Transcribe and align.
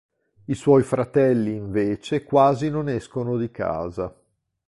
I 0.47 0.55
suoi 0.55 0.81
fratelli, 0.81 1.53
invece, 1.53 2.23
quasi 2.23 2.71
non 2.71 2.89
escono 2.89 3.37
di 3.37 3.51
casa. 3.51 4.11